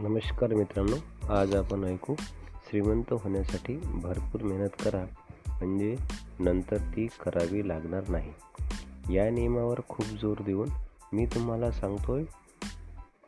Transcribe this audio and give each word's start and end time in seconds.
नमस्कार 0.00 0.54
मित्रांनो 0.54 1.32
आज 1.32 1.54
आपण 1.54 1.84
ऐकू 1.84 2.14
श्रीमंत 2.70 3.12
होण्यासाठी 3.12 3.76
भरपूर 3.76 4.42
मेहनत 4.42 4.68
करा 4.84 5.06
म्हणजे 5.48 5.96
नंतर 6.38 6.76
ती 6.76 7.06
करावी 7.06 7.68
लागणार 7.68 8.08
नाही. 8.08 8.32
या 9.16 9.30
नियमावर 9.30 9.80
खूप 9.88 10.06
जोर 10.06 10.42
देऊन 10.42 10.68
मी 11.12 11.26
तुम्हाला 11.26 11.70
सांगतोय 11.70 12.24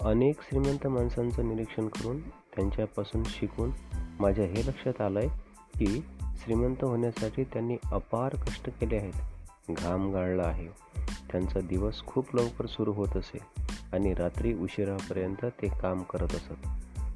अनेक 0.00 0.36
श्रीमंत 0.42 0.86
माणसांचं 0.86 1.48
निरीक्षण 1.48 1.88
करून 1.88 2.20
त्यांच्यापासून 2.28 3.22
शिकून 3.26 3.70
माझ्या 4.20 4.44
हे 4.44 4.66
लक्षात 4.66 5.00
आलं 5.00 5.18
आहे 5.18 5.28
की 5.78 6.04
श्रीमंत 6.44 6.84
होण्यासाठी 6.84 7.44
त्यांनी 7.44 7.76
अपार 7.92 8.34
कष्ट 8.34 8.68
केले 8.80 8.96
आहेत. 8.96 9.12
घाम 9.70 10.12
गाळला 10.12 10.42
आहे. 10.42 10.68
त्यांचा 11.32 11.60
दिवस 11.60 12.02
खूप 12.06 12.36
लवकर 12.36 12.66
सुरू 12.66 12.92
होत 12.92 13.16
असे. 13.16 13.38
आणि 13.92 14.14
रात्री 14.14 14.54
उशिरापर्यंत 14.54 15.44
ते 15.44 15.68
काम 15.68 16.02
करत 16.02 16.34
असत. 16.34 16.68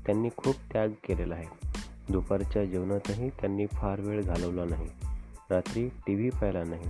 त्यांनी 0.06 0.28
खूप 0.36 0.54
त्याग 0.72 0.88
केलेला 0.88 1.34
आहे. 1.34 1.66
दुपारच्या 2.08 2.64
जेवणातही 2.64 3.30
त्यांनी 3.30 3.66
फार 3.66 4.00
वेळ 4.00 4.22
घालवला 4.22 4.64
नाही. 4.64 4.88
रात्री 5.50 5.88
टी 5.88 6.14
व्ही 6.14 6.30
पाहिला 6.30 6.64
नाही. 6.64 6.84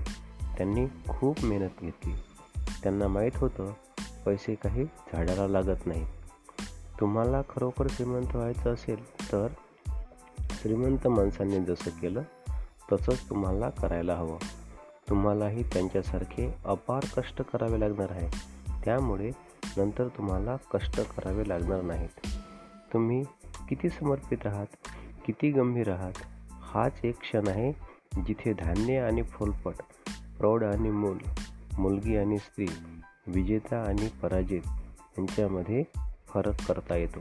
त्यांनी 0.56 0.86
खूप 1.08 1.44
मेहनत 1.44 1.70
घेतली. 1.80 2.12
त्यांना 2.82 3.08
माहीत 3.08 3.32
होतं 3.36 3.72
पैसे 4.26 4.54
काही 4.54 4.84
झाडाला 4.84 5.48
लागत 5.48 5.86
नाही. 5.86 6.06
तुम्हाला 7.00 7.42
खरोखर 7.42 7.86
श्रीमंत 7.90 8.36
व्हायचं 8.36 8.74
असेल 8.74 9.32
तर 9.32 9.48
श्रीमंत 10.40 11.08
माणसांनी 11.08 11.64
जसं 11.64 11.90
केलं 11.90 12.22
तसंच 12.92 13.28
तुम्हाला 13.28 13.70
करायला 13.70 14.14
हवं. 14.14 14.38
तुम्हालाही 15.10 15.62
त्यांच्यासारखे 15.62 16.54
अपार 16.64 17.04
कष्ट 17.16 17.42
करावे 17.42 17.80
लागणार 17.80 18.10
आहे. 18.10 18.28
त्यामुळे 18.84 19.30
नंतर 19.76 20.08
तुम्हाला 20.08 20.56
कष्ट 20.72 21.00
करावे 21.00 21.48
लागणार 21.48 21.82
नाहीत. 21.82 22.26
तुम्ही 22.92 23.22
किती 23.68 23.88
समर्पित 23.88 24.38
आहात 24.44 24.66
किती 25.26 25.50
गंभीर 25.50 25.90
आहात 25.90 26.12
हाच 26.50 27.00
एक 27.04 27.20
क्षण 27.20 27.48
आहे 27.48 27.72
जिथे 28.22 28.52
धान्य 28.52 28.98
आणि 28.98 29.22
फुलपट 29.22 29.74
प्रौढ 30.38 30.64
आणि 30.64 30.90
मूल 30.90 31.18
मुलगी 31.78 32.16
आणि 32.16 32.38
स्त्री 32.38 32.66
विजेता 33.26 33.82
आणि 33.82 34.08
पराजित 34.22 34.62
यांच्यामध्ये 35.18 35.84
फरक 36.28 36.54
करता 36.68 36.96
येतो. 36.96 37.20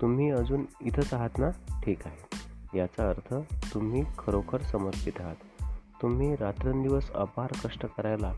तुम्ही 0.00 0.30
अजून 0.30 0.64
इथंच 0.84 1.14
आहात 1.14 1.38
ना? 1.38 1.50
ठीक 1.84 1.98
आहे. 2.06 2.38
याचा 2.78 3.08
अर्थ 3.08 3.34
तुम्ही 3.74 4.02
खरोखर 4.18 4.60
समर्पित 4.62 5.20
आहात. 5.20 5.64
तुम्ही 6.02 6.36
रात्रंदिवस 6.36 7.10
अपार 7.10 7.52
कष्ट 7.64 7.86
करायला 7.86 8.32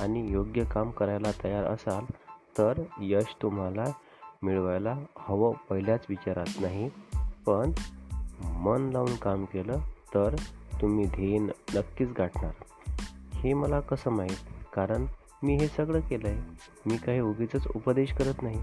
आणि 0.00 0.32
योग्य 0.32 0.64
काम 0.64 0.90
करायला 0.90 1.30
तयार 1.44 1.64
असाल 1.64 2.04
तर 2.58 2.82
यश 3.00 3.36
तुम्हाला 3.42 3.84
मिळवायला 4.42 4.96
हवं 5.18 5.52
पहिल्याच 5.70 6.04
विचारात 6.08 6.60
नाही. 6.60 6.90
पण 7.46 7.72
मन 8.44 8.82
लावून 8.82 9.16
काम 9.16 9.44
केलं 9.44 9.78
तर 10.14 10.34
तुम्ही 10.80 11.06
ध्येय 11.06 11.38
नक्कीच 11.38 12.08
गाठणार. 12.18 12.52
हे 13.34 13.54
मला 13.54 13.80
कसं 13.80 14.10
माहीत? 14.10 14.36
कारण 14.74 15.06
मी 15.42 15.56
हे 15.56 15.66
सगळं 15.66 16.00
केलं 16.00 16.28
आहे 16.28 16.40
मी 16.86 16.96
काही 16.96 17.20
उगीच 17.20 17.66
उपदेश 17.74 18.12
करत 18.12 18.42
नाही. 18.42 18.62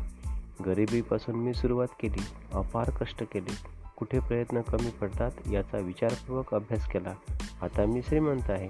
गरिबीपासून 0.65 1.35
मी 1.35 1.53
सुरुवात 1.53 1.87
केली. 2.01 2.23
अपार 2.53 2.89
कष्ट 2.89 3.23
केले. 3.23 3.85
कुठे 3.97 4.19
प्रयत्न 4.19 4.61
कमी 4.61 4.89
पडतात 4.89 5.31
याचा 5.51 5.77
विचारपूर्वक 5.77 6.55
अभ्यास 6.55 6.87
केला. 6.87 7.13
आता 7.61 7.85
मी 7.85 8.01
श्रीमंत 8.01 8.49
आहे. 8.49 8.67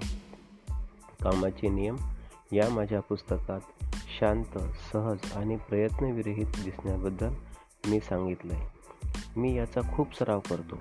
कामाचे 1.22 1.68
नियम 1.68 1.96
या 2.52 2.68
माझ्या 2.70 3.00
पुस्तकात 3.00 3.60
शांत 4.20 4.58
सहज 4.92 5.32
आणि 5.36 5.56
प्रयत्नविरहित 5.56 6.46
दिसण्याबद्दल 6.64 7.28
मी 7.86 8.00
सांगितलं 8.00 8.54
आहे 8.54 8.66
मी 9.36 9.56
याचा 9.56 9.80
खूप 9.94 10.18
सराव 10.18 10.40
करतो. 10.40 10.78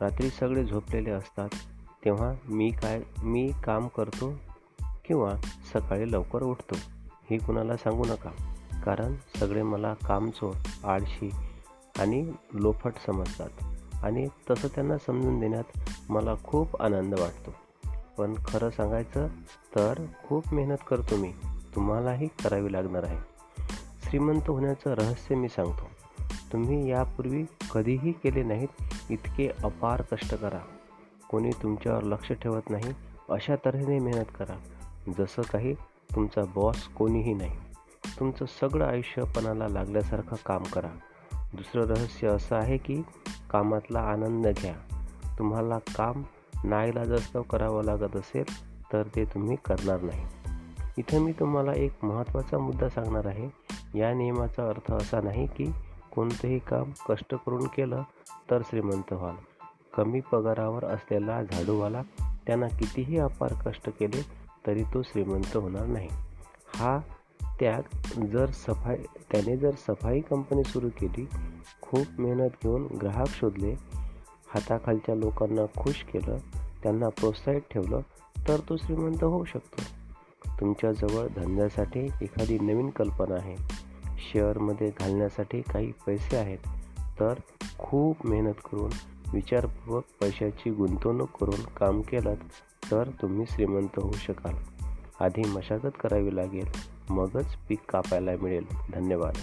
रात्री 0.00 0.30
सगळे 0.30 0.64
झोपलेले 0.64 1.10
असतात 1.10 1.48
तेव्हा 2.04 2.32
मी 2.48 2.70
काय 2.70 3.00
मी 3.22 3.52
काम 3.64 3.88
करतो 3.88 4.34
किंवा 5.04 5.34
सकाळी 5.74 6.12
लवकर 6.12 6.42
उठतो 6.42 6.74
हे 7.30 7.38
कुणाला 7.38 7.76
सांगू 7.76 8.04
नका. 8.04 8.30
कारण 8.84 9.14
सगळे 9.40 9.62
मला 9.62 9.94
कामचोर 9.94 10.86
आळशी 10.86 11.30
आणि 11.98 12.32
लोफट 12.52 12.92
समजतात 13.06 13.50
आणि 14.04 14.28
तसं 14.50 14.68
त्यांना 14.68 14.98
समजून 14.98 15.40
देण्यात 15.40 15.78
मला 16.10 16.34
खूप 16.44 16.82
आनंद 16.82 17.14
वाटतो. 17.18 17.54
पण 18.18 18.34
खरं 18.46 18.70
सांगायचं 18.70 19.28
तर 19.76 20.06
खूप 20.24 20.54
मेहनत 20.54 20.84
करतो 20.90 21.16
मी. 21.16 21.32
तुम्हालाही 21.74 22.28
करावी 22.44 22.72
लागणार 22.72 23.02
आहे. 23.02 23.18
श्रीमंत 24.04 24.50
होण्याचं 24.50 24.90
रहस्य 24.90 25.34
मी 25.34 25.48
सांगतो. 25.48 25.90
तुम्ही 26.52 26.90
यापूर्वी 26.90 27.44
कधीही 27.74 28.12
केले 28.12 28.42
नाहीत 28.42 28.68
इतके 29.10 29.50
अपार 29.64 30.02
कष्ट 30.02 30.34
करा. 30.34 30.58
कोणी 31.28 31.50
तुमच्यावर 31.62 32.02
लक्ष 32.02 32.32
ठेवत 32.32 32.70
नाही 32.70 32.92
अशा 33.30 33.56
तऱ्हेने 33.56 33.98
मेहनत 33.98 34.24
करा. 34.38 34.58
जसं 35.18 35.42
काही 35.42 35.74
तुमचा 36.14 36.44
बॉस 36.54 36.88
कोणीही 36.88 37.34
नाही. 37.34 37.56
तुमचं 38.18 38.44
सगळं 38.46 38.86
आयुष्यपणाला 38.86 39.68
लागल्यासारखं 39.68 40.36
काम 40.46 40.62
करा. 40.62 40.90
दुसरं 41.32 41.84
रहस्य 41.84 42.28
असं 42.28 42.56
आहे 42.56 42.76
की 42.76 43.02
कामातला 43.50 44.00
आनंद 44.00 44.46
घ्या. 44.46 44.74
तुम्हाला 45.38 45.78
काम 45.78 46.22
नाईलाजास्तव 46.64 47.42
करावं 47.42 47.84
लागत 47.84 48.16
असेल 48.16 48.44
तर 48.92 49.02
ते 49.16 49.24
तुम्ही 49.24 49.56
करणार 49.64 50.00
नाही. 50.00 50.41
इथं 50.98 51.18
मी 51.18 51.32
तुम्हाला 51.32 51.72
एक 51.72 52.04
महत्त्वाचा 52.04 52.58
मुद्दा 52.58 52.88
सांगणार 52.88 53.26
आहे. 53.26 53.48
या 53.98 54.14
नियमाचा 54.14 54.68
अर्थ 54.68 54.92
असा 54.92 55.20
नाही 55.20 55.46
की 55.46 55.72
कोणतंही 56.12 56.58
काम 56.58 56.90
कष्ट 57.08 57.34
करून 57.34 57.66
केलं 57.66 58.02
तर 58.50 58.62
श्रीमंत 58.62 59.12
व्हाल. 59.12 59.34
कमी 59.94 60.20
पगारावर 60.20 60.84
असलेला 60.84 61.42
झाडूवाला 61.42 62.02
त्यांना 62.46 62.66
कितीही 62.68 63.18
अपार 63.18 63.52
कष्ट 63.66 63.88
केले 63.88 64.22
तरी 64.66 64.82
तो 64.82 65.02
श्रीमंत 65.02 65.56
होणार 65.56 65.86
नाही. 65.86 66.08
हा 66.74 66.98
त्याग 67.60 67.82
जर 68.26 68.46
सफाई 68.46 68.96
त्याने 69.32 69.56
जर 69.56 69.70
सफाई 69.70 70.20
कंपनी 70.20 70.64
सुरू 70.64 70.88
केली 71.00 71.28
खूप 71.82 72.20
मेहनत 72.20 72.50
घेऊन 72.62 72.86
ग्राहक 72.86 73.28
शोधले 73.28 73.72
हाताखालच्या 74.54 75.14
लोकांना 75.14 75.80
खुश 75.80 76.02
केलं 76.02 76.36
त्यांना 76.82 77.08
प्रोत्साहित 77.08 77.60
ठेवलं 77.70 78.00
तर 78.48 78.60
तो 78.68 78.76
श्रीमंत 78.76 79.24
होऊ 79.24 79.44
शकतो. 79.44 79.82
तुमच्याजवळ 80.62 81.26
धंद्यासाठी 81.26 82.00
एखादी 82.00 82.58
नवीन 82.58 82.90
कल्पना 82.90 83.34
आहे. 83.34 83.56
शेअरमध्ये 84.18 84.92
घालण्यासाठी 85.00 85.60
काही 85.60 85.92
पैसे 86.06 86.36
आहेत. 86.36 86.58
तर 87.20 87.34
खूप 87.78 88.26
मेहनत 88.26 88.54
करून 88.54 88.90
विचारपूर्वक 89.32 90.04
पैशाची 90.20 90.70
गुंतवणूक 90.70 91.28
करून 91.40 91.62
काम 91.76 92.00
केलं 92.00 92.34
तर 92.90 93.08
तुम्ही 93.22 93.46
श्रीमंत 93.50 93.98
होऊ 93.98 94.12
शकाल. 94.12 94.54
आधी 95.20 95.48
मशागत 95.48 95.90
करावी 96.00 96.36
लागेल. 96.36 96.66
मगच 97.10 97.56
पीक 97.68 97.78
कापायला 97.88 98.30
मिळेल. 98.42 98.64
धन्यवाद. 98.94 99.34